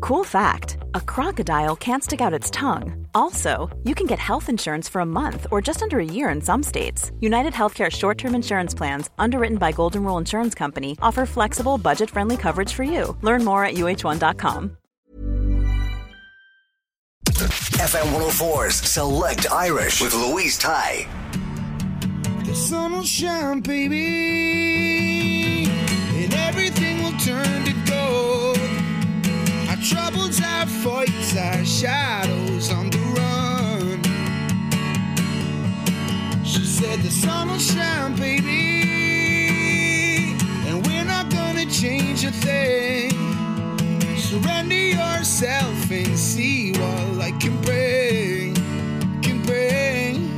Cool 0.00 0.24
fact 0.24 0.78
a 0.94 1.00
crocodile 1.00 1.76
can't 1.76 2.04
stick 2.04 2.20
out 2.20 2.34
its 2.34 2.50
tongue. 2.50 3.06
Also, 3.14 3.68
you 3.84 3.94
can 3.94 4.06
get 4.06 4.18
health 4.18 4.48
insurance 4.48 4.88
for 4.88 5.00
a 5.00 5.06
month 5.06 5.46
or 5.50 5.60
just 5.60 5.82
under 5.82 5.98
a 5.98 6.04
year 6.04 6.30
in 6.30 6.40
some 6.40 6.62
states. 6.62 7.12
United 7.20 7.52
Healthcare 7.52 7.90
short 7.90 8.18
term 8.18 8.34
insurance 8.34 8.74
plans, 8.74 9.10
underwritten 9.18 9.58
by 9.58 9.72
Golden 9.72 10.04
Rule 10.04 10.18
Insurance 10.18 10.54
Company, 10.54 10.96
offer 11.02 11.26
flexible, 11.26 11.78
budget 11.78 12.10
friendly 12.10 12.36
coverage 12.36 12.72
for 12.72 12.84
you. 12.84 13.16
Learn 13.22 13.44
more 13.44 13.64
at 13.64 13.74
uh1.com. 13.74 14.76
FM 17.80 18.12
104's 18.12 18.74
Select 18.74 19.50
Irish 19.50 20.02
with 20.02 20.14
Louise 20.14 20.60
Tighe. 20.60 21.08
The 22.44 22.54
sun 22.54 22.92
will 22.92 23.02
shine, 23.02 23.60
baby, 23.60 25.64
and 25.64 26.34
everything 26.34 27.02
will 27.02 27.18
turn 27.18 27.64
to 27.64 27.69
gold. 27.69 27.69
Our 27.69 27.69
troubles, 29.90 30.40
our 30.40 30.66
fights, 30.66 31.36
our 31.36 31.64
shadows 31.64 32.70
on 32.70 32.90
the 32.90 32.98
run. 33.18 34.02
She 36.44 36.64
said, 36.64 37.00
The 37.00 37.10
sun 37.10 37.48
will 37.48 37.58
shine, 37.58 38.14
baby, 38.14 38.76
and 40.68 40.86
we're 40.86 41.04
not 41.04 41.28
gonna 41.30 41.66
change 41.66 42.24
a 42.24 42.30
thing. 42.30 43.10
Surrender 44.16 44.76
yourself 44.76 45.90
and 45.90 46.16
see 46.16 46.72
what 46.72 47.16
light 47.16 47.40
can 47.40 47.60
bring, 47.62 48.54
can 49.22 49.42
bring. 49.42 50.36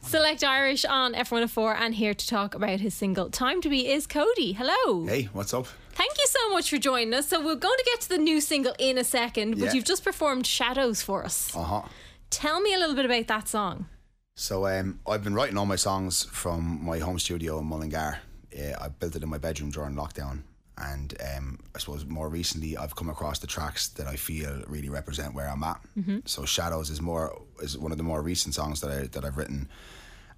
Select 0.00 0.44
Irish 0.44 0.84
on 0.84 1.14
F104 1.14 1.76
and 1.76 1.96
here 1.96 2.14
to 2.14 2.26
talk 2.28 2.54
about 2.54 2.78
his 2.78 2.94
single 2.94 3.30
Time 3.30 3.60
to 3.62 3.68
Be 3.68 3.88
is 3.90 4.06
CODYY. 4.06 4.54
Hello. 4.54 5.04
Hey, 5.06 5.28
what's 5.32 5.52
up? 5.52 5.66
Thank 5.96 6.18
you 6.18 6.26
so 6.28 6.50
much 6.50 6.68
for 6.70 6.78
joining 6.78 7.14
us. 7.14 7.28
So 7.28 7.38
we're 7.40 7.54
going 7.54 7.78
to 7.78 7.84
get 7.86 8.00
to 8.02 8.08
the 8.10 8.18
new 8.18 8.40
single 8.40 8.74
in 8.78 8.98
a 8.98 9.04
second, 9.04 9.58
but 9.58 9.66
Yeah. 9.66 9.72
you've 9.72 9.84
just 9.84 10.04
performed 10.04 10.46
Shadows 10.46 11.00
for 11.02 11.24
us. 11.24 11.54
Uh 11.56 11.62
huh. 11.62 11.82
Tell 12.30 12.60
me 12.60 12.74
a 12.74 12.78
little 12.78 12.94
bit 12.94 13.06
about 13.06 13.26
that 13.28 13.48
song. 13.48 13.86
So 14.34 14.66
um, 14.66 15.00
I've 15.08 15.24
been 15.24 15.34
writing 15.34 15.56
all 15.56 15.64
my 15.66 15.76
songs 15.76 16.24
from 16.24 16.84
my 16.84 16.98
home 16.98 17.18
studio 17.18 17.58
in 17.58 17.64
Mullingar. 17.66 18.18
Uh, 18.58 18.74
I 18.78 18.88
built 18.88 19.16
it 19.16 19.22
in 19.22 19.28
my 19.30 19.38
bedroom 19.38 19.70
during 19.70 19.94
lockdown, 19.94 20.42
and 20.76 21.14
um, 21.34 21.58
I 21.74 21.78
suppose 21.78 22.04
more 22.04 22.28
recently 22.28 22.76
I've 22.76 22.94
come 22.94 23.08
across 23.08 23.38
the 23.38 23.46
tracks 23.46 23.88
that 23.96 24.06
I 24.06 24.16
feel 24.16 24.62
really 24.66 24.90
represent 24.90 25.34
where 25.34 25.48
I'm 25.48 25.62
at. 25.64 25.80
So 26.26 26.44
Shadows 26.44 26.90
is 26.90 27.00
more 27.00 27.40
is 27.62 27.78
one 27.78 27.92
of 27.92 27.98
the 27.98 28.04
more 28.04 28.20
recent 28.22 28.54
songs 28.54 28.80
that 28.82 28.90
I 28.90 29.06
that 29.06 29.24
I've 29.24 29.38
written, 29.38 29.68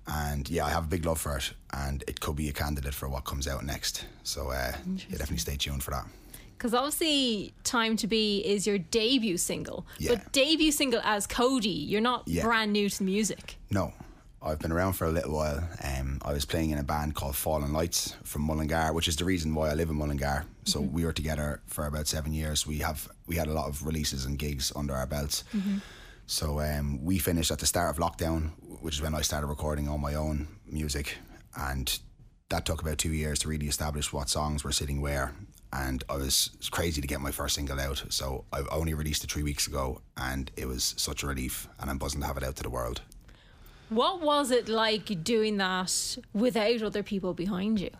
and 0.09 0.49
yeah, 0.51 0.65
I 0.67 0.71
have 0.71 0.85
a 0.85 0.89
big 0.89 1.05
love 1.05 1.21
for 1.21 1.37
it, 1.37 1.53
and 1.73 2.03
it 2.09 2.21
could 2.21 2.35
be 2.37 2.49
a 2.49 2.53
candidate 2.53 2.95
for 2.95 3.09
what 3.09 3.25
comes 3.25 3.47
out 3.47 3.65
next. 3.65 4.05
So 4.25 4.49
uh, 4.51 4.73
yeah, 4.87 4.97
definitely 5.11 5.37
stay 5.39 5.57
tuned 5.57 5.83
for 5.83 5.91
that. 5.93 6.07
Because 6.57 6.75
obviously, 6.75 7.55
Time 7.63 7.97
to 7.99 8.09
Be 8.09 8.39
is 8.45 8.67
your 8.67 8.79
debut 8.79 9.37
single. 9.37 9.87
Yeah. 9.99 10.17
But 10.17 10.33
debut 10.33 10.73
single 10.73 11.01
as 11.05 11.27
CODYY, 11.29 11.89
you're 11.89 12.01
not 12.01 12.25
Yeah. 12.27 12.43
brand 12.43 12.73
new 12.73 12.89
to 12.91 12.99
the 12.99 13.05
music. 13.05 13.59
No, 13.71 13.93
I've 14.43 14.59
been 14.59 14.73
around 14.73 14.95
for 14.95 15.07
a 15.07 15.11
little 15.13 15.35
while. 15.35 15.69
Um, 15.85 16.19
I 16.25 16.33
was 16.33 16.45
playing 16.45 16.71
in 16.71 16.79
a 16.79 16.83
band 16.83 17.15
called 17.15 17.37
Fallen 17.37 17.73
Lights 17.73 18.17
from 18.25 18.43
Mullingar, 18.43 18.93
which 18.93 19.07
is 19.07 19.15
the 19.15 19.25
reason 19.25 19.55
why 19.55 19.71
I 19.71 19.75
live 19.75 19.89
in 19.89 19.95
Mullingar. 19.97 20.47
So 20.65 20.81
we 20.81 21.05
were 21.05 21.13
together 21.13 21.61
for 21.67 21.87
about 21.87 22.09
seven 22.09 22.33
years. 22.33 22.67
We 22.67 22.79
have 22.79 23.09
we 23.29 23.37
had 23.37 23.47
a 23.47 23.53
lot 23.53 23.69
of 23.69 23.87
releases 23.87 24.25
and 24.25 24.37
gigs 24.37 24.73
under 24.75 24.95
our 24.95 25.07
belts. 25.07 25.45
So 26.31 26.61
um, 26.61 27.03
we 27.03 27.19
finished 27.19 27.50
at 27.50 27.59
the 27.59 27.65
start 27.65 27.89
of 27.89 28.03
lockdown, 28.03 28.50
which 28.83 28.97
is 28.97 29.03
when 29.03 29.15
I 29.15 29.22
started 29.22 29.47
recording 29.47 29.89
all 29.89 29.97
my 29.97 30.15
own 30.15 30.47
music, 30.66 31.16
and 31.56 31.99
that 32.50 32.66
took 32.66 32.83
about 32.83 32.99
two 32.99 33.15
years 33.15 33.39
to 33.41 33.49
really 33.49 33.66
establish 33.66 34.12
what 34.12 34.28
songs 34.28 34.62
were 34.62 34.71
sitting 34.71 35.00
where. 35.00 35.34
And 35.72 36.05
I 36.06 36.17
was 36.17 36.50
crazy 36.71 37.00
to 37.00 37.06
get 37.06 37.22
my 37.22 37.31
first 37.31 37.55
single 37.55 37.81
out. 37.81 38.05
So 38.11 38.44
I 38.53 38.62
only 38.71 38.93
released 38.93 39.25
it 39.25 39.33
three 39.33 39.43
weeks 39.43 39.67
ago, 39.67 40.03
and 40.19 40.50
it 40.55 40.69
was 40.69 40.93
such 40.99 41.22
a 41.22 41.27
relief. 41.27 41.67
And 41.81 41.88
I'm 41.88 41.97
buzzing 41.97 42.21
to 42.21 42.27
have 42.27 42.37
it 42.37 42.44
out 42.44 42.56
to 42.56 42.62
the 42.62 42.71
world. 42.71 43.00
What 43.88 44.21
was 44.21 44.50
it 44.50 44.69
like 44.69 45.25
doing 45.25 45.56
that 45.56 46.19
without 46.34 46.83
other 46.83 47.03
people 47.03 47.33
behind 47.33 47.81
you? 47.81 47.91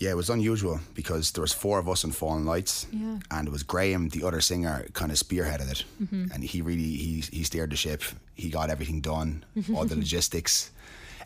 Yeah, 0.00 0.12
it 0.12 0.16
was 0.16 0.30
unusual 0.30 0.80
because 0.94 1.30
there 1.32 1.42
was 1.42 1.52
four 1.52 1.78
of 1.78 1.86
us 1.86 2.04
in 2.04 2.10
Fallen 2.10 2.46
Lights, 2.46 2.86
Yeah. 2.90 3.18
and 3.30 3.46
it 3.46 3.50
was 3.50 3.62
Graham, 3.62 4.08
the 4.08 4.26
other 4.26 4.40
singer, 4.40 4.86
kind 4.94 5.12
of 5.12 5.18
spearheaded 5.18 5.70
it, 5.70 5.84
mm-hmm. 6.02 6.32
and 6.32 6.42
he 6.42 6.62
really 6.62 6.96
he 6.96 7.22
he 7.30 7.44
steered 7.44 7.68
the 7.70 7.76
ship. 7.76 8.02
He 8.34 8.48
got 8.48 8.70
everything 8.70 9.02
done, 9.02 9.44
mm-hmm. 9.54 9.76
all 9.76 9.84
the 9.84 9.96
logistics, 10.04 10.70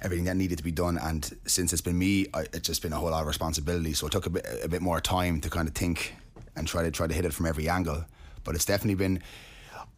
everything 0.02 0.24
that 0.24 0.36
needed 0.36 0.58
to 0.58 0.64
be 0.64 0.72
done. 0.72 0.98
And 0.98 1.22
since 1.46 1.72
it's 1.72 1.82
been 1.82 1.96
me, 1.96 2.26
I, 2.34 2.40
it's 2.52 2.66
just 2.66 2.82
been 2.82 2.92
a 2.92 2.96
whole 2.96 3.10
lot 3.10 3.20
of 3.20 3.28
responsibility. 3.28 3.92
So 3.92 4.08
it 4.08 4.12
took 4.12 4.26
a 4.26 4.30
bit 4.30 4.44
a 4.64 4.68
bit 4.68 4.82
more 4.82 5.00
time 5.00 5.40
to 5.42 5.48
kind 5.48 5.68
of 5.68 5.74
think 5.76 6.16
and 6.56 6.66
try 6.66 6.82
to 6.82 6.90
try 6.90 7.06
to 7.06 7.14
hit 7.14 7.24
it 7.24 7.32
from 7.32 7.46
every 7.46 7.68
angle. 7.68 8.04
But 8.42 8.56
it's 8.56 8.64
definitely 8.64 8.96
been. 8.96 9.22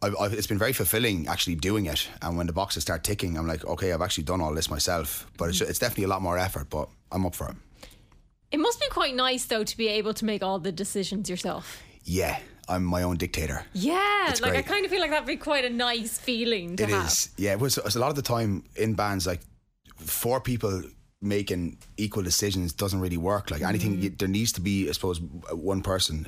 I've, 0.03 0.15
I've, 0.21 0.33
it's 0.33 0.45
been 0.45 0.59
very 0.59 0.73
fulfilling 0.73 1.27
actually 1.27 1.55
doing 1.55 1.87
it, 1.87 2.07
and 2.21 2.37
when 2.37 2.45
the 2.45 2.53
boxes 2.53 2.83
start 2.83 3.03
ticking, 3.03 3.39
I'm 3.39 3.47
like, 3.47 3.65
okay, 3.65 3.91
I've 3.91 4.03
actually 4.03 4.25
done 4.25 4.39
all 4.39 4.53
this 4.53 4.69
myself. 4.69 5.25
But 5.35 5.49
it's, 5.49 5.61
mm-hmm. 5.61 5.71
it's 5.71 5.79
definitely 5.79 6.03
a 6.03 6.09
lot 6.09 6.21
more 6.21 6.37
effort, 6.37 6.69
but 6.69 6.89
I'm 7.11 7.25
up 7.25 7.33
for 7.33 7.49
it. 7.49 7.55
It 8.51 8.59
must 8.59 8.79
be 8.79 8.87
quite 8.89 9.15
nice, 9.15 9.45
though, 9.45 9.63
to 9.63 9.77
be 9.77 9.87
able 9.87 10.13
to 10.13 10.25
make 10.25 10.43
all 10.43 10.59
the 10.59 10.71
decisions 10.71 11.29
yourself. 11.29 11.81
Yeah, 12.03 12.39
I'm 12.69 12.83
my 12.83 13.03
own 13.03 13.17
dictator. 13.17 13.65
Yeah, 13.73 14.29
It's 14.29 14.41
like 14.41 14.55
I 14.55 14.61
kind 14.61 14.85
of 14.85 14.91
feel 14.91 15.01
like 15.01 15.11
that'd 15.11 15.27
be 15.27 15.35
quite 15.35 15.65
a 15.65 15.69
nice 15.69 16.17
feeling 16.17 16.75
to 16.77 16.83
It 16.83 16.89
have. 16.89 17.07
is. 17.07 17.29
Yeah, 17.37 17.51
it 17.51 17.59
was, 17.59 17.77
it 17.77 17.83
was 17.83 17.95
a 17.95 17.99
lot 17.99 18.09
of 18.09 18.15
the 18.15 18.21
time 18.21 18.63
in 18.75 18.93
bands 18.93 19.27
like 19.27 19.41
four 19.97 20.39
people 20.39 20.83
making 21.21 21.77
equal 21.97 22.23
decisions 22.23 22.73
doesn't 22.73 22.99
really 22.99 23.17
work. 23.17 23.51
Like 23.51 23.61
anything, 23.61 23.97
mm. 23.97 24.03
you, 24.03 24.09
there 24.11 24.27
needs 24.27 24.51
to 24.53 24.61
be, 24.61 24.87
I 24.87 24.91
suppose, 24.91 25.19
one 25.51 25.81
person, 25.81 26.27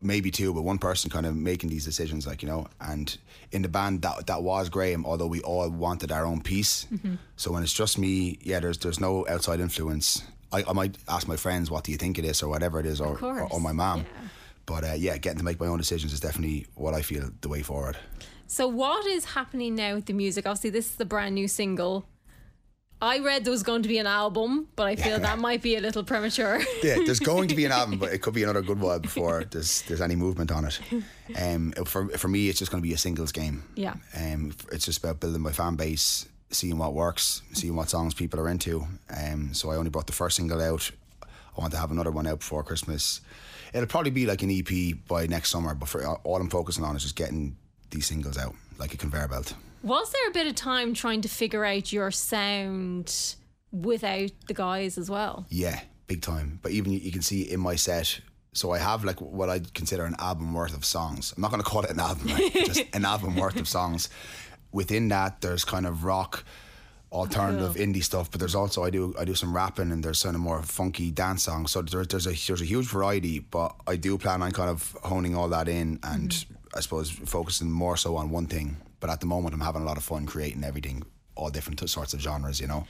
maybe 0.00 0.30
two, 0.30 0.52
but 0.54 0.62
one 0.62 0.78
person 0.78 1.10
kind 1.10 1.26
of 1.26 1.36
making 1.36 1.70
these 1.70 1.84
decisions. 1.84 2.26
Like 2.26 2.42
you 2.42 2.48
know, 2.48 2.66
and 2.80 3.16
in 3.50 3.62
the 3.62 3.68
band 3.68 4.02
that 4.02 4.26
that 4.26 4.42
was 4.42 4.68
Graham, 4.68 5.04
although 5.04 5.26
we 5.26 5.40
all 5.42 5.68
wanted 5.70 6.10
our 6.10 6.24
own 6.24 6.40
piece. 6.40 6.86
Mm-hmm. 6.92 7.14
So 7.36 7.52
when 7.52 7.62
it's 7.62 7.72
just 7.72 7.98
me, 7.98 8.38
yeah, 8.42 8.60
there's 8.60 8.78
there's 8.78 9.00
no 9.00 9.26
outside 9.28 9.60
influence. 9.60 10.22
I, 10.52 10.64
I 10.68 10.72
might 10.72 10.96
ask 11.08 11.26
my 11.26 11.36
friends, 11.36 11.70
what 11.70 11.84
do 11.84 11.92
you 11.92 11.98
think 11.98 12.18
it 12.18 12.24
is, 12.24 12.42
or 12.42 12.48
whatever 12.48 12.78
it 12.80 12.86
is, 12.86 13.00
or, 13.00 13.18
or, 13.22 13.42
or 13.52 13.60
my 13.60 13.72
mom. 13.72 14.00
yeah. 14.00 14.28
But 14.66 14.84
uh, 14.84 14.92
yeah, 14.96 15.16
getting 15.18 15.38
to 15.38 15.44
make 15.44 15.58
my 15.58 15.66
own 15.66 15.78
decisions 15.78 16.12
is 16.12 16.20
definitely 16.20 16.66
what 16.74 16.94
I 16.94 17.02
feel 17.02 17.30
the 17.40 17.48
way 17.48 17.62
forward. 17.62 17.96
So, 18.46 18.68
what 18.68 19.06
is 19.06 19.24
happening 19.24 19.74
now 19.74 19.94
with 19.94 20.06
the 20.06 20.12
music? 20.12 20.46
Obviously, 20.46 20.70
this 20.70 20.90
is 20.90 20.96
the 20.96 21.04
brand 21.04 21.34
new 21.34 21.48
single. 21.48 22.06
I 23.00 23.18
read 23.18 23.44
there 23.44 23.50
was 23.50 23.64
going 23.64 23.82
to 23.82 23.88
be 23.88 23.98
an 23.98 24.06
album, 24.06 24.68
but 24.76 24.86
I 24.86 24.94
feel 24.94 25.18
that 25.18 25.38
might 25.40 25.60
be 25.60 25.74
a 25.74 25.80
little 25.80 26.04
premature. 26.04 26.60
yeah, 26.84 26.98
there's 27.04 27.18
going 27.18 27.48
to 27.48 27.56
be 27.56 27.64
an 27.64 27.72
album, 27.80 27.98
but 27.98 28.12
it 28.12 28.22
could 28.22 28.32
be 28.32 28.44
another 28.44 28.62
good 28.62 28.78
while 28.78 29.00
before 29.00 29.42
there's 29.50 29.82
there's 29.82 30.00
any 30.00 30.14
movement 30.14 30.52
on 30.52 30.64
it. 30.66 30.78
Um, 31.34 31.72
for 31.86 32.08
for 32.10 32.28
me, 32.28 32.48
it's 32.50 32.58
just 32.58 32.70
going 32.70 32.82
to 32.82 32.86
be 32.86 32.92
a 32.92 32.98
singles 32.98 33.32
game. 33.32 33.64
Yeah. 33.74 33.94
Um, 34.14 34.52
it's 34.70 34.84
just 34.84 34.98
about 34.98 35.18
building 35.18 35.40
my 35.40 35.50
fan 35.50 35.76
base, 35.76 36.28
seeing 36.52 36.78
what 36.78 36.94
works, 36.94 37.42
seeing 37.52 37.74
what 37.74 37.90
songs 37.90 38.14
people 38.14 38.38
are 38.40 38.48
into. 38.48 38.86
Um, 39.14 39.54
so 39.54 39.70
I 39.70 39.76
only 39.76 39.90
brought 39.90 40.06
the 40.06 40.12
first 40.12 40.36
single 40.36 40.60
out. 40.60 40.90
I 41.22 41.60
want 41.60 41.72
to 41.72 41.78
have 41.78 41.90
another 41.90 42.10
one 42.10 42.26
out 42.26 42.40
before 42.40 42.62
Christmas. 42.62 43.20
It'll 43.74 43.86
probably 43.86 44.10
be 44.10 44.26
like 44.26 44.42
an 44.42 44.50
EP 44.50 44.96
by 45.08 45.26
next 45.26 45.50
summer, 45.50 45.74
but 45.74 45.88
for 45.88 46.06
all 46.06 46.36
I'm 46.36 46.50
focusing 46.50 46.84
on 46.84 46.96
is 46.96 47.02
just 47.02 47.16
getting 47.16 47.56
these 47.90 48.06
singles 48.06 48.38
out 48.38 48.54
like 48.78 48.94
a 48.94 48.96
conveyor 48.96 49.28
belt. 49.28 49.54
Was 49.82 50.12
there 50.12 50.28
a 50.28 50.32
bit 50.32 50.46
of 50.46 50.54
time 50.54 50.94
trying 50.94 51.22
to 51.22 51.28
figure 51.28 51.64
out 51.64 51.92
your 51.92 52.10
sound 52.10 53.34
without 53.72 54.30
the 54.46 54.54
guys 54.54 54.98
as 54.98 55.10
well? 55.10 55.46
Yeah, 55.48 55.80
big 56.06 56.22
time. 56.22 56.58
But 56.62 56.72
even 56.72 56.92
you, 56.92 56.98
you 56.98 57.12
can 57.12 57.22
see 57.22 57.42
in 57.42 57.60
my 57.60 57.74
set. 57.74 58.20
So 58.54 58.70
I 58.72 58.78
have 58.78 59.04
like 59.04 59.20
what 59.20 59.48
I 59.48 59.54
would 59.54 59.74
consider 59.74 60.04
an 60.04 60.14
album 60.18 60.52
worth 60.52 60.76
of 60.76 60.84
songs. 60.84 61.32
I'm 61.36 61.40
not 61.40 61.50
going 61.50 61.62
to 61.62 61.68
call 61.68 61.82
it 61.82 61.90
an 61.90 62.00
album, 62.00 62.28
right? 62.28 62.52
just 62.52 62.84
an 62.92 63.04
album 63.04 63.34
worth 63.36 63.58
of 63.58 63.66
songs. 63.66 64.08
Within 64.72 65.08
that, 65.08 65.40
there's 65.40 65.64
kind 65.64 65.86
of 65.86 66.04
rock, 66.04 66.44
alternative 67.10 67.74
Cool. 67.76 67.84
indie 67.86 68.02
stuff. 68.02 68.30
But 68.30 68.40
there's 68.40 68.54
also 68.54 68.82
I 68.84 68.90
do 68.90 69.14
I 69.18 69.24
do 69.24 69.34
some 69.34 69.54
rapping 69.54 69.92
and 69.92 70.02
there's 70.02 70.22
kind 70.22 70.34
of 70.34 70.40
more 70.40 70.62
funky 70.62 71.10
dance 71.10 71.42
songs. 71.44 71.70
So 71.70 71.82
there, 71.82 72.04
there's 72.04 72.26
a 72.26 72.30
there's 72.46 72.60
a 72.62 72.64
huge 72.64 72.86
variety. 72.86 73.38
But 73.40 73.74
I 73.86 73.96
do 73.96 74.16
plan 74.18 74.42
on 74.42 74.52
kind 74.52 74.70
of 74.70 74.96
honing 75.02 75.34
all 75.36 75.48
that 75.50 75.68
in 75.68 75.98
and 76.02 76.30
Mm-hmm. 76.30 76.54
I 76.74 76.80
suppose 76.80 77.10
focusing 77.10 77.70
more 77.70 77.98
so 77.98 78.16
on 78.16 78.30
one 78.30 78.46
thing. 78.46 78.78
But 78.98 79.10
at 79.10 79.20
the 79.20 79.26
moment, 79.26 79.52
I'm 79.54 79.60
having 79.60 79.82
a 79.82 79.84
lot 79.84 79.98
of 79.98 80.04
fun 80.04 80.24
creating 80.24 80.64
everything, 80.64 81.02
all 81.34 81.50
different 81.50 81.78
t- 81.78 81.86
sorts 81.86 82.14
of 82.14 82.20
genres. 82.22 82.60
You 82.60 82.66
know. 82.66 82.86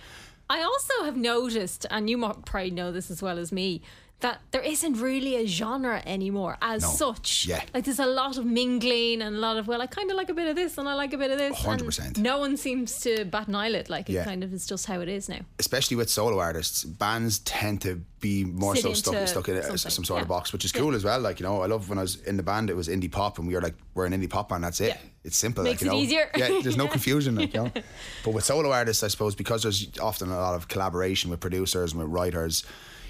I 0.49 0.63
also 0.63 1.05
have 1.05 1.17
noticed, 1.17 1.87
and 1.91 2.09
you 2.09 2.17
probably 2.47 2.71
know 2.71 2.93
this 2.93 3.11
as 3.11 3.23
well 3.23 3.39
as 3.39 3.51
me, 3.51 3.83
that 4.23 4.41
there 4.53 4.63
isn't 4.63 4.95
really 5.01 5.37
a 5.37 5.47
genre 5.47 6.03
anymore 6.07 6.57
as 6.63 6.83
No. 6.83 6.89
such. 6.89 7.47
Yeah. 7.47 7.63
Like 7.75 7.85
there's 7.85 7.99
a 7.99 8.07
lot 8.07 8.39
of 8.39 8.45
mingling 8.47 9.21
and 9.23 9.37
a 9.37 9.39
lot 9.39 9.57
of, 9.59 9.67
well, 9.69 9.83
I 9.83 9.87
kind 9.87 10.11
of 10.11 10.17
like 10.17 10.31
a 10.31 10.35
bit 10.35 10.49
of 10.49 10.57
this 10.57 10.79
and 10.79 10.89
I 10.89 10.95
like 10.95 11.13
a 11.13 11.19
bit 11.19 11.31
of 11.31 11.39
this. 11.39 11.57
100%. 11.59 12.19
No 12.19 12.39
one 12.39 12.57
seems 12.57 12.99
to 13.01 13.25
bat 13.25 13.49
an 13.49 13.55
eyelid. 13.55 13.91
Like 13.91 14.09
it 14.09 14.15
Yeah. 14.15 14.25
kind 14.25 14.43
of 14.43 14.53
is 14.55 14.67
just 14.67 14.87
how 14.87 15.01
it 15.01 15.09
is 15.09 15.29
now. 15.29 15.41
especially 15.59 15.97
with 15.97 16.09
solo 16.11 16.39
artists, 16.39 16.85
bands 16.85 17.41
tend 17.41 17.81
to 17.83 18.01
be 18.21 18.45
more 18.45 18.77
Sit 18.77 18.83
so 18.83 18.93
stuck 18.95 19.27
stuck 19.29 19.49
in 19.49 19.61
something, 19.63 19.77
some 19.91 20.05
sort 20.05 20.23
of 20.23 20.29
box, 20.29 20.53
which 20.53 20.65
is 20.65 20.71
cool 20.73 20.95
as 20.95 21.03
well. 21.05 21.19
Like 21.21 21.41
you 21.41 21.45
know, 21.47 21.61
I 21.61 21.67
love 21.67 21.89
when 21.89 21.99
I 21.99 22.03
was 22.03 22.17
in 22.23 22.37
the 22.37 22.43
band, 22.45 22.71
it 22.71 22.77
was 22.77 22.87
indie 22.89 23.11
pop, 23.11 23.39
and 23.39 23.49
we 23.49 23.55
were 23.55 23.61
like, 23.61 23.75
we're 23.95 24.07
an 24.07 24.13
indie 24.13 24.31
pop 24.31 24.49
band. 24.51 24.63
That's 24.63 24.81
it. 24.81 24.89
Yeah. 24.95 24.99
It's 25.25 25.37
simple. 25.37 25.65
Makes 25.65 25.83
like, 25.83 25.87
you 25.87 25.91
it 25.91 25.95
know? 25.95 26.01
easier. 26.03 26.31
Yeah, 26.37 26.61
there's 26.63 26.77
no 26.77 26.87
confusion. 26.97 27.35
Like, 27.35 27.53
you 27.55 27.65
know? 27.65 27.73
But 28.25 28.33
with 28.35 28.45
solo 28.45 28.71
artists, 28.71 29.03
I 29.03 29.09
suppose 29.09 29.35
because 29.35 29.63
there's 29.65 29.89
often 29.99 30.31
a 30.31 30.37
lot 30.37 30.55
of 30.55 30.69
collaboration 30.69 31.31
with 31.31 31.41
producers 31.41 31.93
and 31.93 32.01
with 32.01 32.11
writers. 32.11 32.65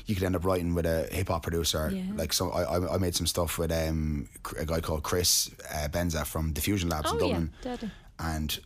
You 0.06 0.14
could 0.14 0.24
end 0.24 0.36
up 0.36 0.44
writing 0.44 0.74
with 0.74 0.86
a 0.86 1.08
hip 1.12 1.28
hop 1.28 1.42
producer. 1.42 1.90
Yeah. 1.94 2.02
Like 2.14 2.32
so, 2.32 2.50
I, 2.50 2.62
I- 2.76 2.94
I 2.94 2.98
made 2.98 3.14
some 3.14 3.26
stuff 3.26 3.58
with 3.58 3.70
um, 3.72 4.28
a 4.58 4.64
guy 4.64 4.80
called 4.80 5.02
Chris 5.02 5.50
uh, 5.72 5.88
Benza 5.88 6.24
from 6.26 6.52
Diffusion 6.52 6.88
Labs 6.88 7.10
Oh, 7.10 7.14
yeah, 7.14 7.20
Dublin, 7.20 7.50
deadly. 7.62 7.90
and 8.18 8.58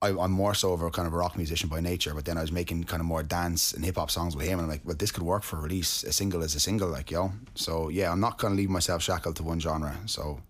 I, 0.00 0.10
I'm 0.10 0.30
more 0.30 0.54
so 0.54 0.72
of 0.72 0.82
a 0.82 0.90
kind 0.90 1.08
of 1.08 1.12
a 1.14 1.16
rock 1.16 1.36
musician 1.36 1.68
by 1.68 1.80
nature, 1.80 2.14
but 2.14 2.24
then 2.24 2.38
I 2.38 2.40
was 2.42 2.52
making 2.52 2.84
kind 2.84 3.00
of 3.00 3.06
more 3.06 3.24
dance 3.24 3.72
and 3.72 3.84
hip 3.84 3.96
hop 3.96 4.10
songs 4.12 4.36
with 4.36 4.46
him, 4.46 4.60
and 4.60 4.66
I'm 4.66 4.68
like, 4.70 4.82
well, 4.84 4.94
this 4.96 5.10
could 5.10 5.24
work 5.24 5.42
for 5.42 5.56
release. 5.60 6.04
A 6.04 6.12
single 6.12 6.42
is 6.42 6.54
a 6.54 6.60
single, 6.60 6.88
like 6.88 7.10
yo. 7.10 7.32
So 7.56 7.88
yeah, 7.88 8.12
I'm 8.12 8.20
not 8.20 8.38
gonna 8.38 8.54
leave 8.54 8.70
myself 8.70 9.02
shackled 9.02 9.34
to 9.36 9.42
one 9.42 9.58
genre. 9.58 9.96
So 10.06 10.40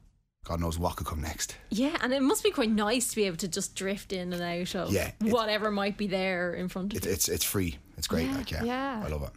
God 0.45 0.61
knows 0.61 0.79
what 0.79 0.97
could 0.97 1.07
come 1.07 1.23
next. 1.23 1.57
Yeah, 1.71 1.97
and 2.03 2.13
it 2.13 2.21
must 2.23 2.43
be 2.45 2.51
quite 2.51 2.71
nice 2.71 3.09
to 3.09 3.17
be 3.17 3.25
able 3.25 3.39
to 3.39 3.49
just 3.49 3.75
drift 3.75 4.13
in 4.13 4.33
and 4.35 4.43
out 4.43 4.75
of 4.75 4.93
Yeah, 4.93 5.13
whatever 5.23 5.71
might 5.71 5.97
be 5.97 6.07
there 6.09 6.53
in 6.53 6.69
front 6.69 6.93
of 6.93 6.99
It, 6.99 7.07
you. 7.07 7.13
it's 7.13 7.29
it's 7.31 7.45
free. 7.45 7.79
It's 7.97 8.07
great. 8.07 8.27
Yeah, 8.29 8.37
like 8.37 8.51
yeah, 8.51 8.65
yeah. 8.65 9.03
I 9.05 9.09
love 9.09 9.23
it. 9.23 9.31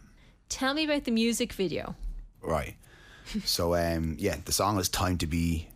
Tell 0.52 0.74
me 0.74 0.84
about 0.84 1.04
the 1.04 1.10
music 1.10 1.52
video. 1.54 1.94
Right. 2.42 2.76
so 3.44 3.74
um, 3.74 4.16
yeah, 4.18 4.36
the 4.44 4.52
song 4.52 4.78
is 4.78 4.88
"Time 4.88 5.16
to 5.18 5.26
Be." 5.26 5.68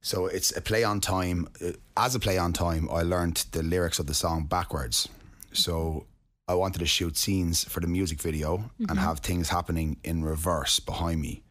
So 0.00 0.26
it's 0.26 0.56
a 0.56 0.60
play 0.60 0.84
on 0.84 1.00
time. 1.00 1.48
Uh, 1.64 1.72
As 1.96 2.14
a 2.14 2.20
play 2.20 2.38
on 2.38 2.52
time, 2.52 2.88
I 2.90 3.02
learned 3.02 3.44
the 3.52 3.62
lyrics 3.62 3.98
of 3.98 4.06
the 4.06 4.14
song 4.14 4.46
backwards. 4.46 5.08
So 5.52 6.06
I 6.48 6.54
wanted 6.54 6.78
to 6.78 6.86
shoot 6.86 7.16
scenes 7.16 7.64
for 7.64 7.80
the 7.80 7.86
music 7.86 8.20
video 8.22 8.70
and 8.88 8.98
have 8.98 9.18
things 9.20 9.48
happening 9.48 9.98
in 10.04 10.24
reverse 10.24 10.80
behind 10.80 11.20
me. 11.20 11.42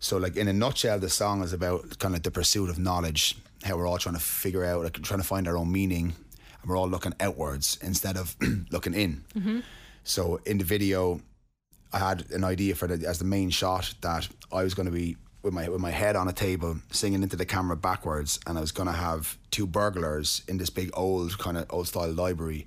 So, 0.00 0.16
like 0.16 0.36
in 0.36 0.48
a 0.48 0.52
nutshell, 0.52 0.98
the 0.98 1.08
song 1.10 1.42
is 1.42 1.52
about 1.52 1.98
kind 1.98 2.14
of 2.14 2.22
the 2.22 2.30
pursuit 2.30 2.70
of 2.70 2.78
knowledge, 2.78 3.36
how 3.64 3.76
we're 3.76 3.86
all 3.88 3.98
trying 3.98 4.14
to 4.14 4.20
figure 4.20 4.64
out, 4.64 4.84
like 4.84 5.02
trying 5.02 5.20
to 5.20 5.26
find 5.26 5.46
our 5.48 5.56
own 5.56 5.70
meaning, 5.70 6.14
and 6.60 6.70
we're 6.70 6.76
all 6.78 6.88
looking 6.88 7.14
outwards 7.20 7.78
instead 7.82 8.16
of 8.16 8.36
looking 8.70 8.94
in. 8.94 9.24
So, 10.04 10.40
in 10.46 10.58
the 10.58 10.64
video, 10.64 11.20
I 11.92 11.98
had 11.98 12.30
an 12.30 12.44
idea 12.44 12.74
for 12.74 12.86
the 12.86 13.06
as 13.08 13.18
the 13.18 13.24
main 13.24 13.50
shot 13.50 13.94
that 14.02 14.28
I 14.52 14.62
was 14.62 14.74
going 14.74 14.86
to 14.86 14.92
be 14.92 15.16
with 15.42 15.54
my 15.54 15.68
with 15.68 15.80
my 15.80 15.90
head 15.90 16.16
on 16.16 16.28
a 16.28 16.32
table 16.32 16.78
singing 16.90 17.22
into 17.22 17.36
the 17.36 17.46
camera 17.46 17.76
backwards, 17.76 18.38
and 18.46 18.58
I 18.58 18.60
was 18.60 18.72
going 18.72 18.88
to 18.88 18.92
have 18.92 19.38
two 19.50 19.66
burglars 19.66 20.42
in 20.48 20.58
this 20.58 20.70
big 20.70 20.90
old 20.94 21.38
kind 21.38 21.56
of 21.56 21.66
old 21.70 21.88
style 21.88 22.12
library, 22.12 22.66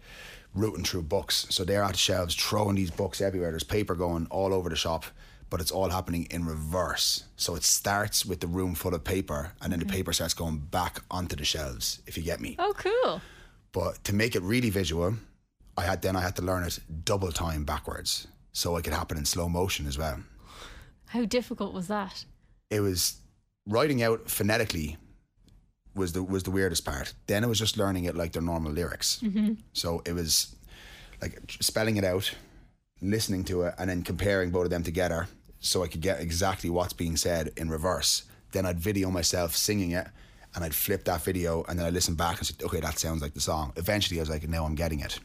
rooting 0.54 0.84
through 0.84 1.04
books. 1.04 1.48
So 1.50 1.64
they're 1.64 1.84
at 1.84 1.94
the 1.94 1.98
shelves 1.98 2.36
throwing 2.36 2.76
these 2.76 2.92
books 2.92 3.22
everywhere. 3.22 3.52
There's 3.52 3.64
paper 3.64 3.96
going 3.96 4.28
all 4.30 4.54
over 4.54 4.70
the 4.70 4.76
shop, 4.76 5.06
but 5.50 5.62
it's 5.62 5.72
all 5.72 5.90
happening 5.90 6.28
in 6.32 6.46
reverse. 6.46 7.26
So 7.36 7.56
it 7.56 7.64
starts 7.64 8.26
with 8.26 8.40
the 8.40 8.48
room 8.48 8.74
full 8.74 8.96
of 8.96 9.04
paper, 9.04 9.52
and 9.62 9.72
then 9.72 9.80
the 9.80 9.86
mm-hmm. 9.86 9.98
paper 9.98 10.14
starts 10.14 10.34
going 10.34 10.58
back 10.58 11.04
onto 11.12 11.36
the 11.36 11.46
shelves. 11.46 12.02
If 12.08 12.18
you 12.18 12.24
get 12.24 12.40
me. 12.40 12.56
Oh, 12.58 12.74
cool. 12.78 13.22
But 13.74 14.04
to 14.06 14.14
make 14.14 14.36
it 14.36 14.42
really 14.42 14.70
visual, 14.70 15.16
I 15.78 15.84
had 15.84 16.02
then 16.02 16.16
I 16.16 16.22
had 16.22 16.36
to 16.38 16.42
learn 16.42 16.64
it 16.64 16.80
double 17.06 17.32
time 17.32 17.64
backwards, 17.64 18.28
so 18.52 18.76
it 18.78 18.84
could 18.84 18.94
happen 18.94 19.18
in 19.18 19.26
slow 19.26 19.50
motion 19.50 19.88
as 19.88 19.98
well. 19.98 20.20
How 21.08 21.26
difficult 21.26 21.74
was 21.74 21.88
that? 21.88 22.26
It 22.70 22.80
was 22.80 23.18
writing 23.68 24.02
out 24.02 24.30
phonetically 24.30 24.98
was 25.94 26.14
the 26.14 26.24
was 26.24 26.44
the 26.44 26.52
weirdest 26.52 26.86
part. 26.86 27.14
Then 27.28 27.44
it 27.44 27.48
was 27.48 27.60
just 27.60 27.78
learning 27.78 28.06
it 28.06 28.16
like 28.16 28.32
their 28.32 28.42
normal 28.42 28.72
lyrics. 28.72 29.20
Mm-hmm. 29.22 29.54
So 29.74 30.02
it 30.06 30.14
was 30.14 30.56
like 31.22 31.40
spelling 31.60 31.98
it 31.98 32.04
out, 32.04 32.34
listening 33.02 33.44
to 33.46 33.64
it, 33.64 33.76
and 33.78 33.90
then 33.90 34.04
comparing 34.04 34.52
both 34.52 34.66
of 34.66 34.70
them 34.70 34.84
together, 34.84 35.28
so 35.60 35.84
I 35.84 35.88
could 35.88 36.02
get 36.02 36.22
exactly 36.22 36.70
what's 36.70 36.94
being 36.94 37.18
said 37.18 37.52
in 37.58 37.70
reverse. 37.70 38.24
Then 38.52 38.66
I'd 38.66 38.80
video 38.80 39.12
myself 39.12 39.56
singing 39.56 39.92
it, 39.92 40.08
and 40.56 40.64
I'd 40.64 40.76
flip 40.76 41.04
that 41.06 41.22
video, 41.24 41.64
and 41.68 41.78
then 41.78 41.86
I'd 41.86 41.94
listen 41.94 42.16
back 42.16 42.38
and 42.38 42.48
say, 42.48 42.56
"Okay, 42.64 42.80
that 42.80 43.00
sounds 43.00 43.22
like 43.22 43.34
the 43.34 43.42
song." 43.42 43.74
Eventually, 43.76 44.20
I 44.20 44.24
was 44.24 44.30
like, 44.30 44.48
"Now 44.48 44.66
I'm 44.66 44.76
getting 44.76 45.02
it." 45.02 45.20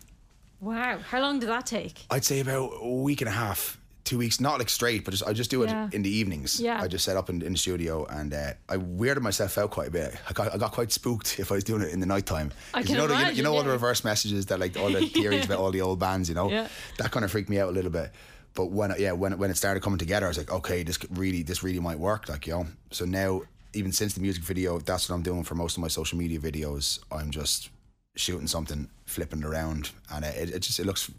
Wow. 0.60 0.98
How 0.98 1.20
long 1.20 1.38
did 1.38 1.48
that 1.48 1.66
take? 1.66 2.04
I'd 2.10 2.24
say 2.24 2.40
about 2.40 2.72
a 2.80 2.88
week 2.88 3.20
and 3.20 3.28
a 3.28 3.32
half, 3.32 3.78
two 4.04 4.18
weeks, 4.18 4.40
not 4.40 4.58
like 4.58 4.68
straight, 4.68 5.04
but 5.04 5.10
just 5.10 5.26
I 5.26 5.32
just 5.32 5.50
do 5.50 5.62
it 5.64 5.68
Yeah. 5.70 5.88
in 5.92 6.02
the 6.02 6.10
evenings. 6.10 6.60
Yeah. 6.60 6.80
I 6.80 6.88
just 6.88 7.04
set 7.04 7.16
up 7.16 7.28
in, 7.28 7.42
in 7.42 7.52
the 7.52 7.58
studio 7.58 8.04
and 8.06 8.32
uh, 8.32 8.52
I 8.68 8.76
weirded 8.76 9.20
myself 9.20 9.58
out 9.58 9.70
quite 9.70 9.88
a 9.88 9.90
bit. 9.90 10.16
I 10.28 10.32
got, 10.32 10.54
I 10.54 10.58
got 10.58 10.72
quite 10.72 10.92
spooked 10.92 11.38
if 11.38 11.50
I 11.52 11.56
was 11.56 11.64
doing 11.64 11.82
it 11.82 11.92
in 11.92 12.00
the 12.00 12.06
nighttime. 12.06 12.52
I 12.72 12.82
can 12.82 12.92
you 12.92 12.96
know, 12.96 13.06
the- 13.06 13.12
you 13.12 13.16
know, 13.18 13.20
imagine, 13.22 13.36
you 13.36 13.42
know 13.42 13.54
all 13.56 13.62
the 13.64 13.70
reverse 13.70 14.02
messages 14.04 14.46
that 14.46 14.58
like 14.60 14.76
all 14.78 14.90
the 14.90 15.06
theories 15.14 15.44
about 15.44 15.58
all 15.58 15.70
the 15.70 15.82
old 15.82 15.98
bands, 15.98 16.28
you 16.28 16.34
know, 16.34 16.50
Yeah. 16.50 16.68
that 16.98 17.10
kind 17.10 17.24
of 17.24 17.30
freaked 17.30 17.50
me 17.50 17.58
out 17.60 17.68
a 17.68 17.72
little 17.72 17.90
bit. 17.90 18.10
But 18.54 18.66
when 18.70 18.94
yeah, 18.98 19.12
when 19.12 19.32
it- 19.34 19.38
when 19.38 19.50
it 19.50 19.56
started 19.58 19.82
coming 19.82 19.98
together, 19.98 20.24
I 20.26 20.28
was 20.30 20.38
like, 20.38 20.50
okay, 20.50 20.82
this 20.82 20.98
really 21.10 21.42
this 21.42 21.62
really 21.62 21.80
might 21.80 21.98
work, 21.98 22.28
like 22.30 22.46
you 22.46 22.54
know. 22.54 22.66
So 22.90 23.04
now, 23.04 23.42
even 23.74 23.92
since 23.92 24.14
the 24.14 24.20
music 24.22 24.42
video, 24.42 24.78
that's 24.78 25.10
what 25.10 25.14
I'm 25.16 25.22
doing 25.22 25.42
for 25.44 25.54
most 25.54 25.76
of 25.76 25.82
my 25.82 25.88
social 25.88 26.16
media 26.16 26.38
videos. 26.38 27.00
I'm 27.12 27.30
just 27.30 27.68
shooting 28.16 28.46
something, 28.46 28.88
flipping 29.04 29.44
around, 29.44 29.90
and 30.12 30.24
it, 30.24 30.50
it 30.50 30.60
just 30.60 30.80
it 30.80 30.86
looks 30.86 31.10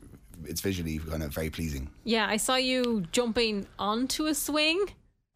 it's 0.46 0.62
visually 0.62 1.00
kind 1.00 1.24
of 1.24 1.34
very 1.34 1.50
pleasing. 1.50 1.90
Yeah, 2.04 2.28
I 2.28 2.38
saw 2.38 2.56
you 2.56 3.06
jumping 3.12 3.68
onto 3.80 4.26
a 4.28 4.34
swing. 4.36 4.86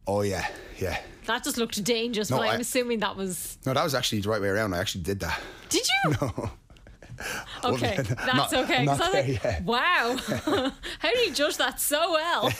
Oh 0.06 0.22
yeah, 0.22 0.46
yeah. 0.78 0.98
That 1.26 1.44
just 1.44 1.56
looked 1.56 1.82
dangerous, 1.84 2.30
No, 2.30 2.38
but 2.38 2.48
I'm 2.48 2.56
I- 2.58 2.60
assuming 2.60 2.98
that 3.00 3.16
was. 3.16 3.58
No, 3.64 3.72
that 3.74 3.84
was 3.84 3.94
actually 3.94 4.20
the 4.20 4.28
right 4.28 4.40
way 4.40 4.48
around. 4.48 4.74
I 4.74 4.78
actually 4.78 5.04
did 5.04 5.20
that. 5.20 5.40
Did 5.68 5.86
you? 6.04 6.28
Okay, 7.64 7.96
Well, 8.08 8.16
that's 8.26 8.52
not- 8.52 8.64
okay. 8.64 8.84
not 8.84 8.98
there 9.12 9.22
like, 9.28 9.44
yet. 9.44 9.62
Wow, 9.74 10.16
how 10.98 11.10
do 11.12 11.18
you 11.20 11.32
judge 11.32 11.56
that 11.58 11.80
so 11.80 12.12
well? 12.12 12.50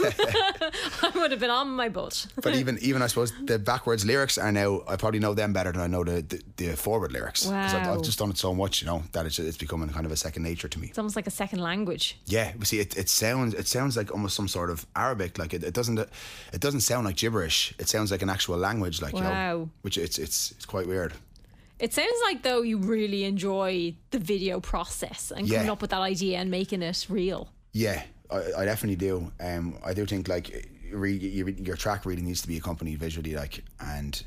I 1.02 1.10
would 1.14 1.30
have 1.30 1.40
been 1.40 1.50
on 1.50 1.68
my 1.70 1.88
butt. 1.88 2.26
But 2.42 2.54
even 2.56 2.78
even 2.80 3.02
I 3.02 3.06
suppose 3.08 3.32
the 3.44 3.58
backwards 3.58 4.04
lyrics 4.04 4.38
are 4.38 4.52
now 4.52 4.82
I 4.88 4.96
probably 4.96 5.20
know 5.20 5.34
them 5.34 5.52
better 5.52 5.72
than 5.72 5.80
I 5.80 5.86
know 5.86 6.04
the 6.04 6.22
the, 6.22 6.42
the 6.56 6.76
forward 6.76 7.12
lyrics. 7.12 7.42
'Cause 7.46 7.74
I've, 7.74 7.88
I've 7.88 8.02
just 8.02 8.18
done 8.18 8.30
it 8.30 8.38
so 8.38 8.54
much, 8.54 8.82
you 8.82 8.86
know, 8.86 9.02
that 9.12 9.26
it's 9.26 9.38
it's 9.38 9.56
becoming 9.56 9.88
kind 9.88 10.06
of 10.06 10.12
a 10.12 10.16
second 10.16 10.42
nature 10.42 10.68
to 10.68 10.78
me. 10.78 10.86
It's 10.88 10.98
almost 10.98 11.16
like 11.16 11.26
a 11.26 11.30
second 11.30 11.60
language. 11.60 12.18
Yeah, 12.26 12.52
but 12.58 12.66
see, 12.66 12.80
it, 12.80 12.96
it 12.96 13.08
sounds 13.08 13.54
it 13.54 13.66
sounds 13.66 13.96
like 13.96 14.10
almost 14.12 14.34
some 14.36 14.48
sort 14.48 14.70
of 14.70 14.86
Arabic. 14.96 15.38
Like 15.38 15.54
it, 15.54 15.64
it 15.64 15.74
doesn't 15.74 15.98
it 15.98 16.60
doesn't 16.60 16.80
sound 16.82 17.06
like 17.06 17.16
gibberish. 17.16 17.74
It 17.78 17.88
sounds 17.88 18.10
like 18.10 18.22
an 18.22 18.30
actual 18.30 18.56
language. 18.58 19.00
Like 19.02 19.14
you 19.14 19.20
know, 19.22 19.30
Wow. 19.30 19.68
which 19.82 19.96
it's 19.98 20.18
it's 20.18 20.50
it's 20.52 20.66
quite 20.66 20.86
weird. 20.86 21.12
It 21.82 21.92
sounds 21.92 22.14
like 22.22 22.42
though 22.42 22.62
you 22.62 22.78
really 22.78 23.24
enjoy 23.24 23.96
the 24.12 24.20
video 24.20 24.60
process 24.60 25.32
and 25.34 25.50
coming 25.50 25.68
up 25.68 25.82
with 25.82 25.90
that 25.90 26.00
idea 26.00 26.38
and 26.38 26.48
making 26.48 26.80
it 26.80 27.06
real. 27.08 27.48
Yeah, 27.72 28.04
I, 28.30 28.42
I 28.58 28.64
definitely 28.64 28.94
do. 28.94 29.32
Um, 29.40 29.76
I 29.84 29.92
do 29.92 30.06
think 30.06 30.28
like 30.28 30.68
re, 30.92 31.12
your, 31.12 31.48
your 31.48 31.74
track 31.74 32.06
really 32.06 32.22
needs 32.22 32.40
to 32.42 32.46
be 32.46 32.56
accompanied 32.56 33.00
visually, 33.00 33.34
like, 33.34 33.64
and 33.80 34.22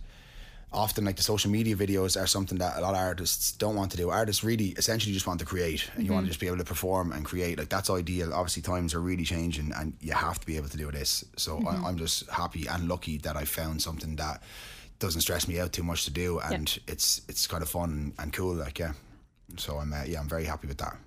often 0.74 1.05
like 1.05 1.15
the 1.15 1.24
social 1.24 1.50
media 1.50 1.77
videos 1.77 2.21
are 2.21 2.27
something 2.27 2.57
that 2.57 2.75
a 2.75 2.81
lot 2.81 2.93
of 2.93 3.00
artists 3.00 3.53
don't 3.53 3.77
want 3.77 3.89
to 3.91 3.97
do. 3.97 4.09
Artists 4.09 4.43
really 4.43 4.71
essentially 4.71 5.13
just 5.13 5.25
want 5.25 5.39
to 5.39 5.45
create, 5.45 5.89
and 5.95 6.05
you 6.05 6.12
want 6.12 6.25
to 6.25 6.27
just 6.27 6.41
be 6.41 6.47
able 6.47 6.57
to 6.57 6.65
perform 6.65 7.13
and 7.13 7.24
create. 7.24 7.57
Like 7.57 7.69
that's 7.69 7.89
ideal. 7.89 8.33
Obviously, 8.33 8.63
times 8.63 8.93
are 8.93 9.00
really 9.01 9.24
changing, 9.24 9.71
and 9.77 9.93
you 10.01 10.12
have 10.12 10.41
to 10.41 10.45
be 10.45 10.57
able 10.57 10.67
to 10.67 10.77
do 10.77 10.91
this. 10.91 11.24
So 11.38 11.63
I, 11.65 11.88
I'm 11.88 11.97
just 11.97 12.29
happy 12.29 12.67
and 12.67 12.89
lucky 12.89 13.17
that 13.19 13.38
I 13.38 13.45
found 13.45 13.81
something 13.81 14.17
that 14.17 14.43
doesn't 14.99 15.21
stress 15.21 15.47
me 15.47 15.59
out 15.59 15.73
too 15.73 15.83
much 15.83 16.05
to 16.05 16.11
do, 16.11 16.39
and 16.39 16.77
it's 16.87 17.21
it's 17.27 17.47
kind 17.47 17.61
of 17.63 17.69
fun 17.69 18.13
and 18.19 18.31
cool. 18.33 18.53
Like 18.55 18.79
yeah, 18.79 18.93
so 19.57 19.77
I'm 19.77 19.93
uh, 19.93 20.03
yeah 20.05 20.19
I'm 20.19 20.29
very 20.29 20.45
happy 20.45 20.67
with 20.67 20.77
that. 20.77 20.97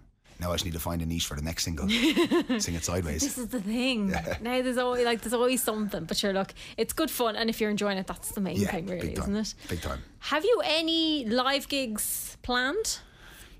Now 0.40 0.50
I 0.52 0.54
just 0.54 0.64
need 0.64 0.74
to 0.74 0.80
find 0.80 1.02
a 1.02 1.06
niche 1.06 1.26
for 1.26 1.34
the 1.34 1.42
next 1.42 1.64
single. 1.64 1.88
Sing 2.60 2.74
it 2.76 2.84
sideways. 2.84 3.22
This 3.22 3.38
is 3.38 3.48
the 3.48 3.60
thing. 3.60 4.14
Now 4.40 4.62
there's 4.62 4.78
always 4.78 5.04
like 5.04 5.20
there's 5.20 5.32
always 5.34 5.62
something, 5.62 6.04
but 6.04 6.16
sure, 6.16 6.32
look, 6.32 6.54
it's 6.76 6.92
good 6.92 7.10
fun, 7.10 7.34
and 7.34 7.50
if 7.50 7.60
you're 7.60 7.70
enjoying 7.70 7.98
it, 7.98 8.06
that's 8.06 8.30
the 8.32 8.40
main 8.40 8.56
Yeah, 8.56 8.70
thing, 8.70 8.86
really, 8.86 9.14
isn't 9.14 9.34
it? 9.36 9.54
Big 9.68 9.80
time. 9.80 10.00
Have 10.20 10.44
you 10.44 10.62
any 10.64 11.24
live 11.26 11.68
gigs 11.68 12.36
planned? 12.42 13.00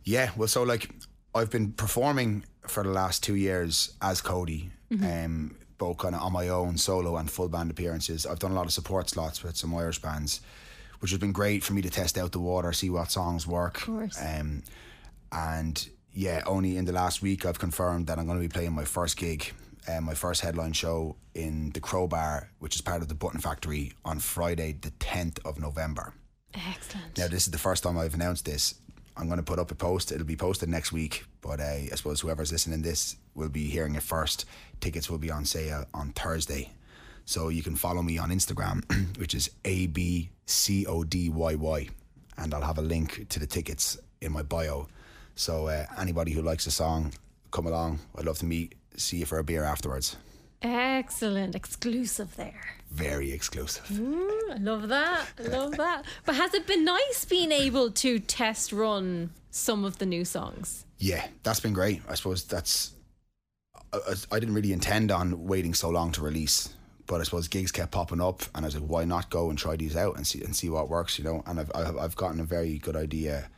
Yeah, 0.04 0.30
well, 0.36 0.48
so 0.48 0.62
like 0.62 0.90
I've 1.34 1.50
been 1.50 1.72
performing 1.72 2.44
for 2.68 2.82
the 2.84 2.90
last 2.90 3.24
two 3.24 3.34
years 3.34 3.94
as 4.00 4.20
CODYY, 4.22 4.70
um, 5.02 5.56
both 5.78 5.98
kind 5.98 6.14
of 6.14 6.22
on 6.22 6.32
my 6.32 6.48
own 6.48 6.76
solo 6.76 7.16
and 7.16 7.30
full 7.30 7.48
band 7.48 7.70
appearances. 7.70 8.26
I've 8.26 8.38
done 8.38 8.52
a 8.52 8.54
lot 8.54 8.66
of 8.66 8.72
support 8.72 9.08
slots 9.08 9.42
with 9.42 9.56
some 9.56 9.74
Irish 9.74 10.00
bands, 10.00 10.40
which 11.00 11.10
has 11.12 11.20
been 11.20 11.32
great 11.32 11.62
for 11.64 11.72
me 11.72 11.82
to 11.82 11.90
test 11.90 12.18
out 12.18 12.32
the 12.32 12.40
water, 12.40 12.72
see 12.72 12.90
what 12.90 13.10
songs 13.10 13.46
work. 13.46 13.74
course. 13.80 14.18
Um, 14.20 14.62
and 15.32 15.88
yeah, 16.12 16.42
only 16.46 16.76
in 16.76 16.84
the 16.84 16.92
last 16.92 17.22
week 17.22 17.46
I've 17.46 17.58
confirmed 17.58 18.08
that 18.08 18.18
I'm 18.18 18.26
going 18.26 18.38
to 18.38 18.46
be 18.46 18.52
playing 18.52 18.72
my 18.72 18.84
first 18.84 19.16
gig, 19.16 19.52
uh, 19.86 20.00
my 20.00 20.14
first 20.14 20.40
headline 20.40 20.72
show 20.72 21.16
in 21.34 21.70
the 21.70 21.80
Crowbar, 21.80 22.50
which 22.58 22.74
is 22.74 22.80
part 22.80 23.02
of 23.02 23.08
the 23.08 23.14
Button 23.14 23.40
Factory, 23.40 23.92
on 24.04 24.18
Friday, 24.18 24.72
the 24.72 24.90
10th 24.90 25.38
of 25.44 25.60
November. 25.60 26.12
Excellent. 26.54 27.16
Now, 27.16 27.28
this 27.28 27.44
is 27.46 27.52
the 27.52 27.58
first 27.58 27.82
time 27.84 27.96
I've 27.98 28.14
announced 28.14 28.44
this. 28.44 28.74
I'm 29.18 29.26
going 29.26 29.38
to 29.38 29.42
put 29.42 29.58
up 29.58 29.70
a 29.72 29.74
post. 29.74 30.12
It'll 30.12 30.24
be 30.26 30.36
posted 30.36 30.68
next 30.68 30.92
week, 30.92 31.24
but 31.40 31.60
uh, 31.60 31.64
I 31.64 31.90
suppose 31.94 32.20
whoever's 32.20 32.52
listening 32.52 32.82
this 32.82 33.16
will 33.34 33.48
be 33.48 33.64
hearing 33.64 33.96
it 33.96 34.02
first. 34.02 34.44
Tickets 34.80 35.10
will 35.10 35.18
be 35.18 35.30
on 35.30 35.44
sale 35.44 35.84
on 35.92 36.12
Thursday. 36.12 36.70
So 37.24 37.48
you 37.48 37.62
can 37.62 37.74
follow 37.74 38.00
me 38.00 38.16
on 38.16 38.30
Instagram, 38.30 38.84
which 39.18 39.34
is 39.34 39.50
A 39.64 39.88
B 39.88 40.30
C 40.46 40.86
O 40.86 41.02
D 41.02 41.28
Y 41.28 41.54
Y, 41.56 41.88
and 42.38 42.54
I'll 42.54 42.62
have 42.62 42.78
a 42.78 42.82
link 42.82 43.28
to 43.28 43.40
the 43.40 43.46
tickets 43.46 43.98
in 44.20 44.32
my 44.32 44.42
bio. 44.42 44.86
So 45.34 45.66
uh, 45.66 45.86
anybody 45.98 46.32
who 46.32 46.40
likes 46.40 46.64
the 46.64 46.70
song, 46.70 47.12
come 47.50 47.66
along. 47.66 47.98
I'd 48.16 48.24
love 48.24 48.38
to 48.38 48.46
meet, 48.46 48.76
see 48.96 49.18
you 49.18 49.26
for 49.26 49.38
a 49.38 49.44
beer 49.44 49.64
afterwards. 49.64 50.16
Excellent. 50.62 51.54
Exclusive 51.54 52.36
there. 52.36 52.76
Very 52.90 53.32
exclusive. 53.32 53.84
I 54.50 54.56
love 54.58 54.88
that. 54.88 55.26
I 55.38 55.42
love 55.42 55.76
that. 55.76 56.04
But 56.24 56.34
has 56.36 56.54
it 56.54 56.66
been 56.66 56.84
nice 56.84 57.24
being 57.24 57.52
able 57.52 57.90
to 57.92 58.18
test 58.18 58.72
run 58.72 59.30
some 59.50 59.84
of 59.84 59.98
the 59.98 60.06
new 60.06 60.24
songs? 60.24 60.84
Yeah, 60.98 61.26
that's 61.42 61.60
been 61.60 61.72
great. 61.74 62.02
I 62.08 62.14
suppose 62.14 62.44
that's. 62.44 62.92
I, 63.92 63.98
I- 64.32 64.38
didn't 64.40 64.54
really 64.54 64.72
intend 64.72 65.10
on 65.10 65.44
waiting 65.46 65.74
so 65.74 65.88
long 65.90 66.12
to 66.12 66.20
release, 66.22 66.70
but 67.06 67.20
I 67.20 67.24
suppose 67.24 67.46
gigs 67.48 67.70
kept 67.72 67.92
popping 67.92 68.20
up, 68.20 68.42
and 68.54 68.64
I 68.64 68.66
was 68.66 68.74
like, 68.78 68.84
why 68.88 69.04
not 69.04 69.30
go 69.30 69.48
and 69.48 69.58
try 69.58 69.76
these 69.76 69.96
out 69.96 70.16
and 70.16 70.26
see 70.26 70.42
and 70.42 70.54
see 70.56 70.68
what 70.68 70.88
works, 70.90 71.18
you 71.18 71.24
know? 71.24 71.42
And 71.46 71.60
I've 71.60 71.70
I've, 71.74 71.96
I've 71.96 72.16
gotten 72.16 72.40
a 72.40 72.44
very 72.44 72.78
good 72.78 72.96
idea 72.96 73.48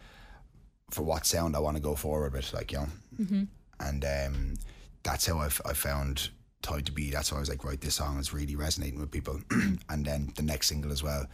for 0.91 1.03
what 1.03 1.25
sound 1.27 1.57
I 1.57 1.61
want 1.61 1.77
to 1.77 1.83
go 1.83 1.95
forward 1.95 2.33
with, 2.35 2.53
like 2.53 2.73
you 2.73 2.79
know, 2.79 3.47
and 3.81 4.05
um, 4.05 4.55
that's 5.03 5.27
how 5.27 5.39
I've 5.39 5.61
I 5.65 5.73
found 5.73 6.31
Time 6.63 6.83
to 6.83 6.93
Be. 6.93 7.11
That's 7.11 7.33
why 7.33 7.39
I 7.39 7.41
was 7.41 7.49
like, 7.49 7.65
right, 7.65 7.81
this 7.81 7.95
song 7.95 8.19
is 8.19 8.33
really 8.33 8.57
resonating 8.57 9.01
with 9.01 9.11
people, 9.11 9.41
and 9.89 10.05
then 10.05 10.33
the 10.37 10.43
next 10.43 10.69
single 10.69 10.93
as 10.93 11.03
well. 11.03 11.27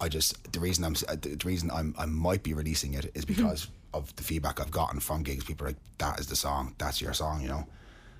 I 0.00 0.08
just 0.08 0.52
the 0.52 0.60
reason 0.60 0.84
I'm 0.84 0.92
the 0.92 1.40
reason 1.44 1.70
I'm 1.70 1.94
I 1.98 2.06
might 2.06 2.42
be 2.42 2.52
releasing 2.52 2.94
it 2.94 3.10
is 3.14 3.24
because 3.24 3.68
of 3.94 4.14
the 4.16 4.22
feedback 4.22 4.60
I've 4.60 4.70
gotten 4.70 5.00
from 5.00 5.22
gigs. 5.22 5.44
People 5.44 5.66
are 5.66 5.70
like, 5.70 5.78
that 5.98 6.20
is 6.20 6.26
the 6.26 6.36
song, 6.36 6.74
that's 6.78 7.00
your 7.00 7.14
song, 7.14 7.40
you 7.40 7.48
know. 7.48 7.66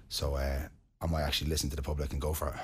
So 0.08 0.34
uh, 0.36 0.68
I 1.00 1.06
might 1.06 1.22
actually 1.22 1.50
listen 1.50 1.68
to 1.70 1.76
the 1.76 1.82
public 1.82 2.12
and 2.12 2.20
go 2.20 2.32
for 2.32 2.48
it. 2.48 2.54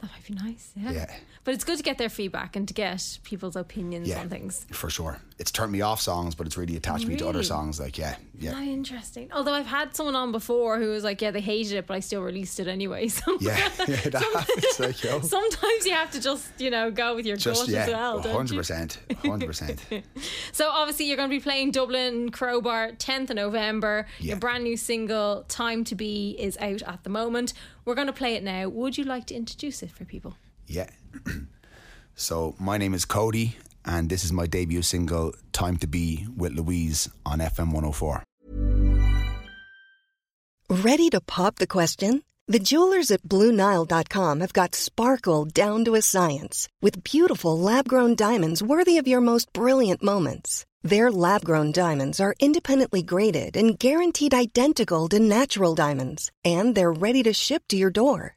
That 0.00 0.10
might 0.12 0.24
be 0.26 0.34
nice. 0.34 0.70
Yeah. 0.76 0.92
Yeah. 0.92 1.14
But 1.44 1.54
it's 1.54 1.64
good 1.64 1.78
to 1.78 1.82
get 1.82 1.98
their 1.98 2.08
feedback 2.08 2.56
and 2.56 2.66
to 2.68 2.74
get 2.74 3.18
people's 3.24 3.56
opinions 3.56 4.08
Yeah, 4.08 4.20
on 4.20 4.28
things. 4.28 4.66
for 4.72 4.90
sure. 4.90 5.18
It's 5.38 5.50
turned 5.50 5.72
me 5.72 5.80
off 5.80 6.00
songs, 6.00 6.34
but 6.34 6.46
it's 6.46 6.56
really 6.58 6.76
attached 6.76 7.06
me 7.06 7.16
to 7.16 7.28
other 7.28 7.42
songs. 7.42 7.80
Like 7.80 7.96
yeah, 7.96 8.16
yeah, 8.38 8.52
How 8.52 8.62
interesting. 8.62 9.30
Although 9.32 9.54
I've 9.54 9.66
had 9.66 9.96
someone 9.96 10.14
on 10.16 10.32
before 10.32 10.78
who 10.78 10.88
was 10.90 11.02
like, 11.02 11.22
yeah, 11.22 11.30
they 11.30 11.40
hated 11.40 11.72
it, 11.78 11.86
but 11.86 11.94
I 11.94 12.00
still 12.00 12.22
released 12.22 12.60
it 12.60 12.68
anyway. 12.68 13.08
So 13.20 13.38
yeah. 13.40 13.56
yeah 13.88 13.96
that. 14.10 14.76
Like 14.78 15.02
yo, 15.02 15.20
sometimes 15.20 15.86
you 15.86 15.92
have 15.92 16.10
to 16.12 16.20
just, 16.20 16.48
you 16.58 16.70
know, 16.70 16.90
go 16.90 17.14
with 17.16 17.24
your 17.26 17.36
just 17.36 17.62
gut 17.62 17.68
yeah, 17.70 17.82
as 17.84 17.88
well. 17.88 18.20
don't 18.20 18.32
hundred 18.34 18.52
you? 18.54 18.58
percent, 18.60 18.98
hundred 19.24 19.46
percent. 19.46 19.80
So 20.52 20.68
obviously 20.70 21.06
you're 21.06 21.16
going 21.16 21.30
to 21.30 21.34
be 21.36 21.40
playing 21.40 21.70
Dublin 21.72 22.30
Crowbar 22.30 22.92
10th 22.92 23.30
of 23.30 23.36
November. 23.36 24.06
Your 24.18 24.36
brand 24.36 24.64
new 24.64 24.76
single 24.76 25.44
Time 25.48 25.84
to 25.84 25.94
Be 25.94 26.36
is 26.38 26.56
out 26.58 26.82
at 26.82 27.02
the 27.04 27.10
moment. 27.10 27.52
We're 27.84 27.94
going 27.94 28.06
to 28.08 28.12
play 28.12 28.34
it 28.34 28.42
now. 28.44 28.68
Would 28.68 28.98
you 28.98 29.04
like 29.04 29.26
to 29.28 29.34
introduce 29.34 29.82
it 29.90 29.96
for 29.96 30.04
people? 30.04 30.36
Yeah. 30.66 30.88
so 32.14 32.54
my 32.58 32.78
name 32.78 32.94
is 32.94 33.04
CODYY, 33.04 33.54
and 33.84 34.08
this 34.08 34.24
is 34.24 34.32
my 34.32 34.46
debut 34.46 34.82
single, 34.82 35.34
"Time 35.52 35.76
to 35.78 35.86
Be" 35.86 36.26
with 36.36 36.54
Louise 36.54 37.08
on 37.26 37.40
FM 37.40 37.72
104. 37.72 38.22
Ready 40.70 41.10
to 41.10 41.20
pop 41.20 41.56
the 41.56 41.66
question? 41.66 42.22
The 42.46 42.58
jewelers 42.58 43.10
at 43.10 43.22
BlueNile.com 43.22 44.40
have 44.40 44.52
got 44.52 44.74
sparkle 44.74 45.44
down 45.44 45.84
to 45.84 45.94
a 45.94 46.02
science 46.02 46.68
with 46.82 47.04
beautiful 47.04 47.58
lab 47.58 47.86
grown 47.86 48.14
diamonds 48.16 48.62
worthy 48.62 48.98
of 48.98 49.06
your 49.06 49.20
most 49.20 49.52
brilliant 49.52 50.02
moments. 50.02 50.66
Their 50.82 51.12
lab 51.12 51.44
grown 51.44 51.72
diamonds 51.72 52.20
are 52.20 52.34
independently 52.40 53.02
graded 53.02 53.56
and 53.56 53.78
guaranteed 53.78 54.34
identical 54.34 55.08
to 55.10 55.18
natural 55.20 55.74
diamonds, 55.74 56.30
and 56.44 56.74
they're 56.74 56.92
ready 57.06 57.22
to 57.24 57.32
ship 57.32 57.62
to 57.68 57.76
your 57.76 57.90
door. 57.90 58.36